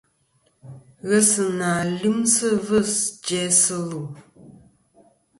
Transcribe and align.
Ghesɨnà 1.09 1.69
lyɨmsɨ 1.97 2.47
ɨvɨs 2.57 2.93
jæsɨ 3.25 3.75
lù. 3.89 4.01